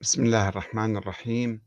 [0.00, 1.60] بسم الله الرحمن الرحيم.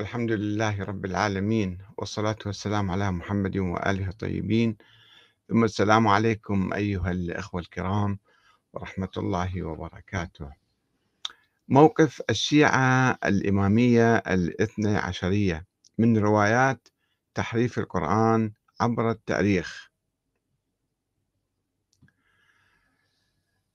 [0.00, 4.76] الحمد لله رب العالمين والصلاة والسلام على محمد وآله الطيبين.
[5.48, 8.18] ثم السلام عليكم أيها الأخوة الكرام
[8.72, 10.50] ورحمة الله وبركاته.
[11.68, 15.66] موقف الشيعة الإمامية الاثنى عشرية
[15.98, 16.88] من روايات
[17.34, 19.89] تحريف القرآن عبر التاريخ.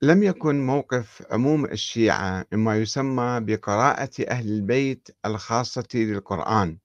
[0.05, 6.77] لم يكن موقف عموم الشيعة مما يسمى بقراءة أهل البيت الخاصة للقرآن.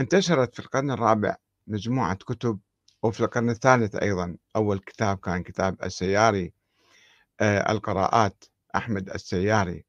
[0.00, 1.36] انتشرت في القرن الرابع
[1.66, 2.58] مجموعة كتب
[3.02, 4.36] وفي القرن الثالث أيضا.
[4.56, 6.52] أول كتاب كان كتاب السياري
[7.40, 8.44] آه القراءات
[8.76, 9.84] أحمد السياري.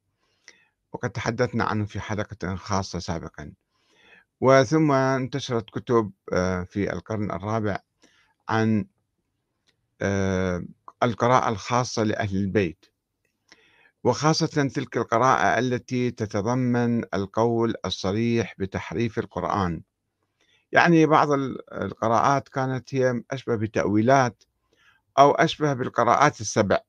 [0.93, 3.53] وقد تحدثنا عنه في حلقة خاصة سابقا.
[4.41, 7.79] وثم انتشرت كتب آه في القرن الرابع
[8.49, 8.85] عن
[10.01, 10.65] آه
[11.05, 12.85] القراءة الخاصة لأهل البيت.
[14.03, 19.81] وخاصة تلك القراءة التي تتضمن القول الصريح بتحريف القرآن.
[20.71, 21.31] يعني بعض
[21.71, 24.43] القراءات كانت هي أشبه بتأويلات
[25.19, 26.79] أو أشبه بالقراءات السبع.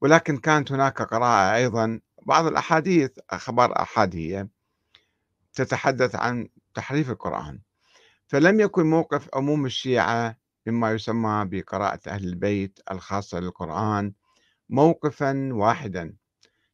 [0.00, 4.48] ولكن كانت هناك قراءة أيضا بعض الأحاديث أخبار أحاد هي
[5.54, 7.60] تتحدث عن تحريف القرآن.
[8.28, 10.36] فلم يكن موقف عموم الشيعة
[10.66, 14.12] مما يسمى بقراءة أهل البيت الخاصة للقرآن
[14.68, 16.16] موقفا واحدا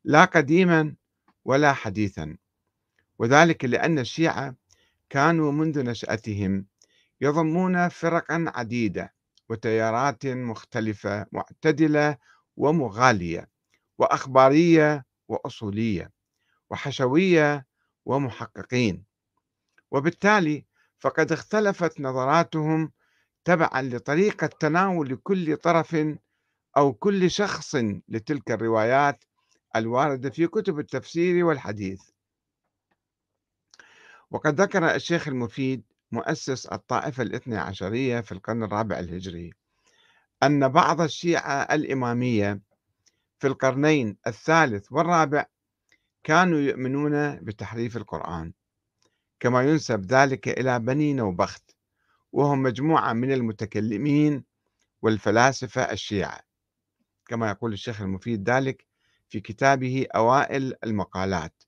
[0.05, 0.95] لا قديما
[1.45, 2.37] ولا حديثا.
[3.19, 4.55] وذلك لأن الشيعة
[5.11, 6.67] كانوا منذ نشأتهم
[7.21, 9.15] يضمون فرقا عديدة
[9.49, 12.17] وتيارات مختلفة معتدلة
[12.57, 13.49] ومغالية
[13.99, 16.11] وأخبارية وأصولية
[16.71, 17.67] وحشوية
[18.05, 19.05] ومحققين.
[19.91, 20.67] وبالتالي
[20.99, 22.93] فقد اختلفت نظراتهم
[23.45, 25.97] تبعا لطريقة تناول كل طرف
[26.77, 27.75] أو كل شخص
[28.09, 29.25] لتلك الروايات
[29.77, 32.03] الواردة في كتب التفسير والحديث.
[34.31, 39.53] وقد ذكر الشيخ المفيد مؤسس الطائفة الاثنى عشرية في القرن الرابع الهجري
[40.43, 42.61] أن بعض الشيعة الإمامية
[43.39, 45.47] في القرنين الثالث والرابع
[46.25, 48.53] كانوا يؤمنون بتحريف القرآن
[49.41, 51.77] كما ينسب ذلك إلى بني نوبخت
[52.33, 54.45] وهم مجموعة من المتكلمين
[55.03, 56.41] والفلاسفة الشيعة
[57.27, 58.87] كما يقول الشيخ المفيد ذلك
[59.29, 61.63] في كتابه أوائل المقالات.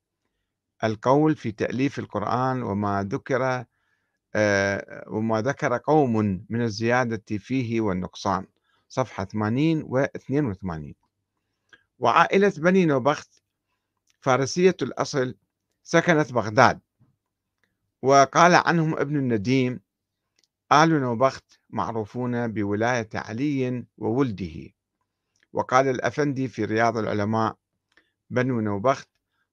[0.85, 3.65] القول في تأليف القرآن وما ذكر
[4.35, 8.47] آه، وما ذكر قوم من الزيادة فيه والنقصان
[8.89, 10.95] صفحة 80 و 82
[11.99, 13.43] وعائلة بني نوبخت
[14.21, 15.35] فارسية الأصل
[15.83, 16.81] سكنت بغداد
[18.03, 19.81] وقال عنهم ابن النديم
[20.75, 24.71] آل نوبخت معروفون بولاية علي وولده.
[25.53, 27.57] وقال الأفندي في رياض العلماء
[28.31, 29.09] بنو نوبخت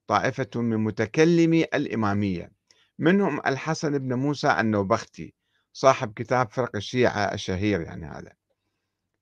[0.08, 2.52] طائفة من متكلمي الإمامية
[3.00, 5.34] منهم الحسن بن موسى النوبختي
[5.74, 8.34] صاحب كتاب فرق الشيعة الشهير يعني هذا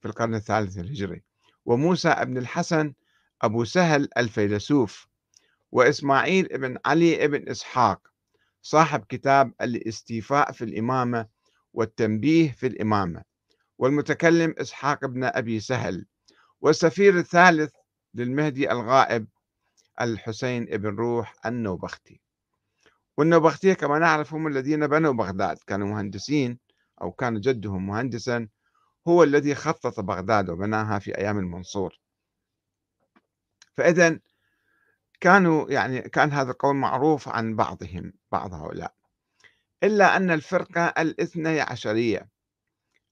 [0.01, 1.23] في القرن الثالث الهجري
[1.65, 2.93] وموسى بن الحسن
[3.41, 5.07] أبو سهل الفيلسوف
[5.71, 8.07] وإسماعيل بن علي بن إسحاق
[8.61, 11.27] صاحب كتاب الاستيفاء في الإمامة
[11.73, 13.23] والتنبيه في الإمامة
[13.77, 16.05] والمتكلم إسحاق بن أبي سهل
[16.61, 17.73] والسفير الثالث
[18.13, 19.27] للمهدي الغائب
[20.01, 22.21] الحسين بن روح النوبختي.
[23.17, 26.59] والنوبختية كما نعرف هم الذين بنوا بغداد كانوا مهندسين
[27.01, 28.47] أو كان جدهم مهندسا
[29.07, 31.99] هو الذي خطط بغداد وبناها في أيام المنصور.
[33.77, 34.19] فإذا
[35.19, 38.98] كانوا يعني كان هذا القول معروف عن بعضهم بعض هؤلاء.
[39.83, 42.29] إلا أن الفرقة الاثني عشرية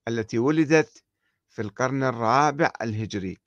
[0.07, 1.03] التي ولدت
[1.49, 3.37] في القرن الرابع الهجري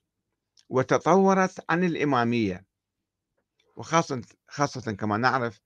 [0.68, 2.64] وتطورت عن الإمامية.
[3.76, 5.60] وخاصة خاصة كما نعرف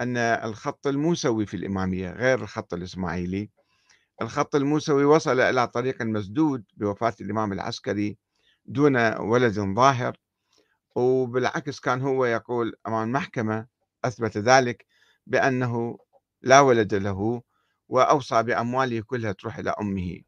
[0.00, 3.50] أن الخط الموسوي في الإمامية غير الخط الإسماعيلي.
[4.22, 8.18] الخط الموسوي وصل إلى طريق مسدود بوفاة الإمام العسكري
[8.64, 10.16] دون ولد ظاهر
[10.96, 13.66] وبالعكس كان هو يقول أمام المحكمة
[14.04, 14.86] أثبت ذلك
[15.26, 15.98] بأنه
[16.42, 17.42] لا ولد له
[17.88, 20.20] وأوصى بأمواله كلها تروح إلى أمه.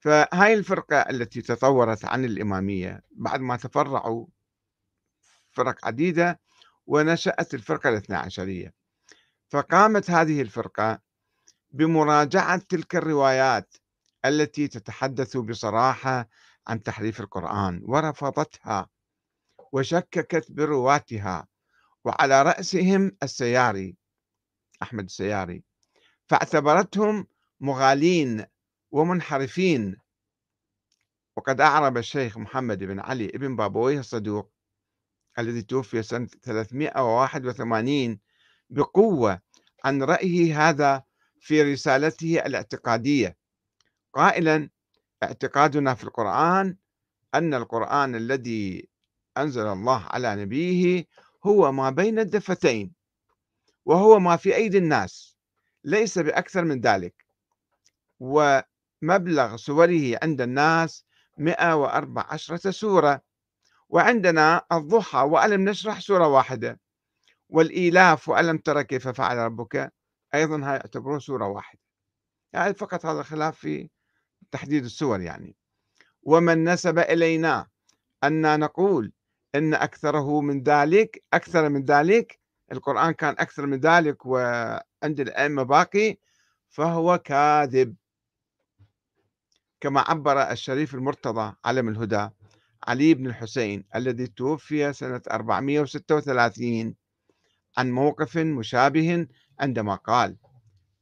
[0.00, 4.26] فهاي الفرقة التي تطورت عن الإمامية بعد ما تفرعوا
[5.50, 6.40] فرق عديدة
[6.86, 8.74] ونشأت الفرقة الاثنى عشرية.
[9.48, 11.00] فقامت هذه الفرقة
[11.70, 13.74] بمراجعة تلك الروايات
[14.24, 16.28] التي تتحدث بصراحة
[16.66, 18.88] عن تحريف القرآن ورفضتها
[19.72, 21.46] وشككت برواتها
[22.04, 23.99] وعلى رأسهم السياري.
[24.82, 25.62] أحمد السياري
[26.26, 27.26] فاعتبرتهم
[27.60, 28.46] مغالين
[28.90, 29.96] ومنحرفين.
[31.36, 34.52] وقد أعرب الشيخ محمد بن علي بن بابويه الصدوق
[35.38, 38.18] الذي توفي سنة 381
[38.70, 39.40] بقوة
[39.84, 41.02] عن رأيه هذا
[41.40, 43.36] في رسالته الاعتقادية.
[44.12, 44.70] قائلا
[45.22, 46.76] اعتقادنا في القرآن
[47.34, 48.88] أن القرآن الذي
[49.36, 51.04] أنزل الله على نبيه
[51.46, 52.99] هو ما بين الدفتين
[53.84, 55.36] وهو ما في أيدي الناس
[55.84, 57.26] ليس بأكثر من ذلك.
[58.20, 61.04] ومبلغ سوره عند الناس
[61.38, 63.22] 114 سورة.
[63.88, 66.80] وعندنا الضحى وألم نشرح سورة واحدة.
[67.48, 69.92] والإيلاف وألم ترى كيف فعل ربك.
[70.34, 71.80] أيضا هاي يعتبروه سورة واحدة.
[72.52, 73.90] يعني فقط هذا الخلاف في
[74.50, 75.56] تحديد السور يعني.
[76.22, 77.66] ومن نسب إلينا
[78.24, 79.12] أن نقول
[79.54, 82.39] إن أكثره من ذلك أكثر من ذلك
[82.72, 86.16] القرآن كان أكثر من ذلك وعند الأئمة باقي
[86.68, 87.96] فهو كاذب.
[89.80, 92.28] كما عبر الشريف المرتضى علم الهدى
[92.88, 96.94] علي بن الحسين الذي توفي سنة 436
[97.78, 99.26] عن موقف مشابه
[99.60, 100.36] عندما قال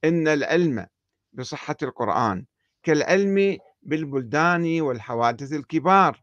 [0.05, 0.87] إن العلم
[1.32, 2.44] بصحة القرآن
[2.82, 6.23] كالعلم بالبلدان والحوادث الكبار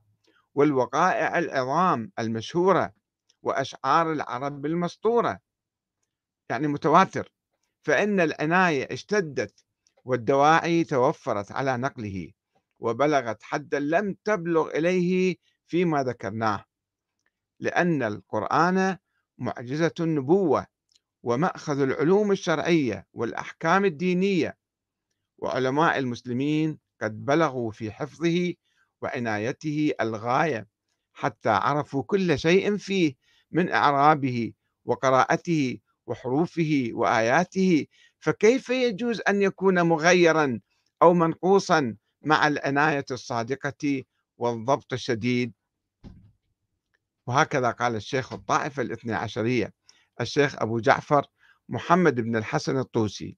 [0.56, 2.94] والوقائع العظام المشهورة
[3.45, 5.39] وأشعار العرب المسطورة
[6.50, 7.31] يعني متواتر.
[7.81, 9.65] فإن العناية اشتدت
[10.06, 12.31] والدواعي توفرت على نقله
[12.80, 15.36] وبلغت حدا لم تبلغ إليه
[15.68, 16.65] فيما ذكرناه.
[17.59, 18.97] لأن القرآن
[19.38, 20.68] معجزة النبوة
[21.24, 24.57] ومأخذ العلوم الشرعية والأحكام الدينية.
[25.38, 28.53] وعلماء المسلمين قد بلغوا في حفظه
[29.01, 30.68] وعنايته الغاية
[31.13, 33.15] حتى عرفوا كل شيء فيه
[33.56, 34.54] من إعرابه
[34.86, 37.88] وقراءته وحروفه وآياته
[38.19, 40.60] فكيف يجوز أن يكون مغيرا
[41.02, 44.04] أو منقوصا مع العناية الصادقة
[44.38, 45.54] والضبط الشديد؟
[47.28, 49.74] وهكذا قال الشيخ الطائفة الاثنى عشرية
[50.22, 51.25] الشيخ أبو جعفر
[51.69, 53.38] محمد بن الحسن الطوسي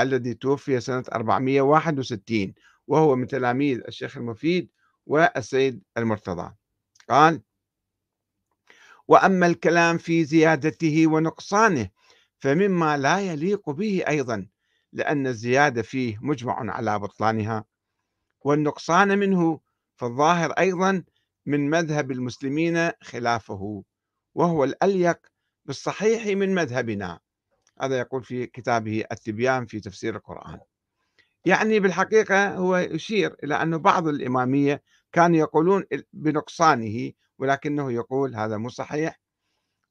[0.00, 2.54] الذي توفي سنة 461
[2.86, 4.70] وهو من تلاميذ الشيخ المفيد
[5.06, 6.54] والسيد المرتضى.
[7.08, 7.42] قال
[9.08, 11.88] وأما الكلام في زيادته ونقصانه
[12.38, 14.46] فمما لا يليق به أيضا
[14.92, 17.64] لأن الزيادة فيه مجمع على بطلانها.
[18.40, 19.60] والنقصان منه
[19.96, 21.04] فالظاهر أيضا
[21.46, 23.84] من مذهب المسلمين خلافه
[24.34, 25.18] وهو الأليق
[25.64, 27.18] بالصحيح من مذهبنا.
[27.80, 30.60] هذا يقول في كتابه التبيان في تفسير القرآن.
[31.44, 34.82] يعني بالحقيقة هو يشير إلى أن بعض الإمامية
[35.12, 39.20] كانوا يقولون بنقصانه ولكنه يقول هذا مو صحيح.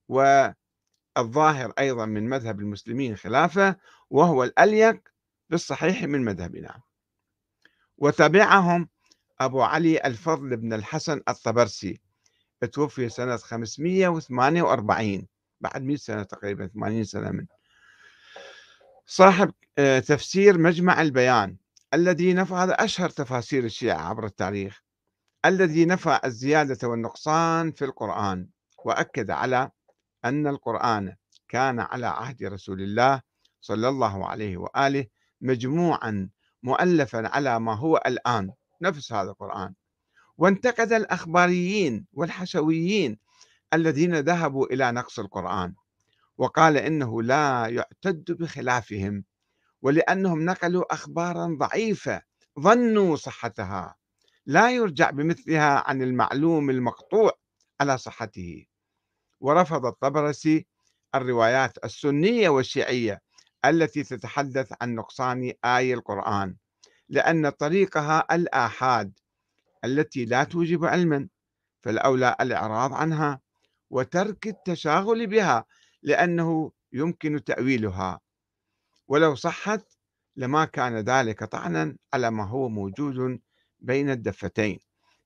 [0.07, 3.75] والظاهر أيضا من مذهب المسلمين خلافه
[4.09, 4.99] وهو الأليق
[5.49, 6.81] بالصحيح من مذهبنا.
[7.97, 8.89] وتبعهم
[9.39, 12.01] أبو علي الفضل بن الحسن الطبرسي
[12.71, 15.27] توفي سنة 548
[15.61, 17.45] بعد 100 سنة تقريبا 80 سنة من
[19.05, 21.57] صاحب آه، تفسير مجمع البيان
[21.93, 24.83] الذي نفى هذا أشهر تفاسير الشيعة عبر التاريخ.
[25.47, 28.49] الذي نفى الزيادة والنقصان في القرآن
[28.85, 29.71] وأكد على
[30.25, 31.15] أن القرآن
[31.49, 33.21] كان على عهد رسول الله
[33.61, 35.05] صلى الله عليه وآله
[35.41, 36.29] مجموعا
[36.63, 38.51] مؤلفا على ما هو الآن
[38.81, 39.73] نفس هذا القرآن.
[40.37, 43.19] وانتقد الأخباريين والحشويين
[43.73, 45.73] الذين ذهبوا إلى نقص القرآن
[46.37, 49.23] وقال إنه لا يعتد بخلافهم
[49.81, 52.21] ولأنهم نقلوا أخبارا ضعيفة
[52.59, 53.95] ظنوا صحتها.
[54.47, 57.31] لا يرجع بمثلها عن المعلوم المقطوع
[57.81, 58.65] على صحته.
[59.39, 60.67] ورفض الطبرسي
[61.15, 63.21] الروايات السنية والشيعية
[63.65, 66.55] التي تتحدث عن نقصان آي القرآن
[67.09, 69.19] لأن طريقها الآحاد
[69.85, 71.27] التي لا توجب علما
[71.83, 73.39] فالأولى الإعراض عنها
[73.89, 75.65] وترك التشاغل بها
[76.03, 78.19] لأنه يمكن تأويلها.
[79.07, 79.93] ولو صحت
[80.35, 83.39] لما كان ذلك طعنا على ما هو موجود
[83.79, 84.79] بين الدفتين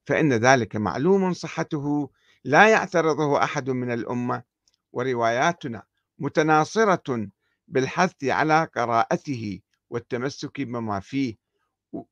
[0.05, 2.09] فإن ذلك معلوم صحته
[2.43, 4.43] لا يعترضه أحد من الأمة
[4.91, 5.83] ورواياتنا
[6.19, 7.27] متناصرة
[7.67, 11.35] بالحث على قراءته والتمسك بما فيه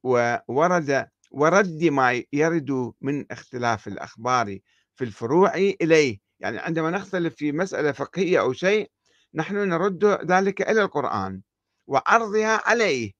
[0.03, 4.59] وورد ورد ما يرد من اختلاف الأخبار
[4.95, 6.19] في الفروع إليه.
[6.39, 8.91] يعني عندما نختلف في مسألة فقهية أو شيء
[9.33, 11.41] نحن نرد ذلك إلى القرآن
[11.87, 13.11] وعرضها عليه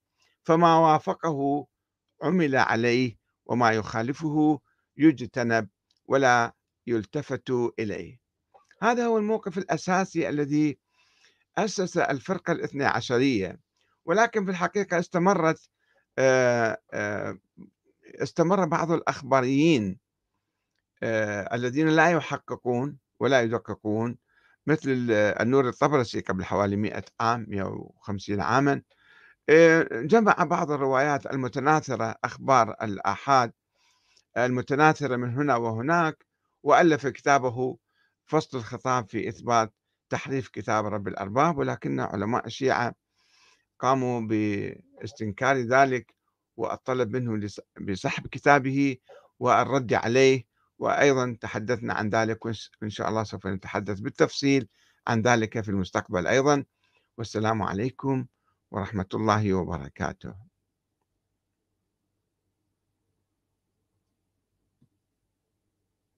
[0.44, 1.68] فما وافقه
[2.22, 4.60] عمل عليه وما يخالفه
[4.98, 5.70] يجتنب
[6.08, 6.54] ولا
[6.88, 7.50] يلتفت
[7.80, 8.20] إليه.
[8.82, 10.78] هذا هو الموقف الأساسي الذي
[11.58, 13.60] أسس الفرقة الاثنى عشرية
[14.06, 15.70] ولكن في الحقيقة استمرت
[16.18, 17.38] آه، آه،
[18.22, 20.00] استمر بعض الأخباريين
[21.04, 24.18] آه، الذين لا يحققون ولا يدققون
[24.68, 28.82] مثل النور الطبرسي قبل حوالي 100 عام 150 عاما.
[29.92, 33.52] جمع بعض الروايات المتناثرة أخبار الآحاد
[34.38, 36.26] المتناثرة من هنا وهناك
[36.64, 37.78] وألف كتابه
[38.26, 39.74] فصل الخطاب في إثبات
[40.10, 42.96] تحريف كتاب رب الأرباب ولكن علماء الشيعة
[43.80, 46.14] قاموا باستنكار ذلك
[46.58, 47.50] والطلب منه
[47.82, 48.98] بسحب كتابه
[49.40, 50.46] والرد عليه
[50.80, 54.68] وأيضا تحدثنا عن ذلك وإن شاء الله سوف نتحدث بالتفصيل
[55.08, 56.66] عن ذلك في المستقبل أيضا.
[57.18, 58.26] والسلام عليكم
[58.72, 60.49] ورحمة الله وبركاته.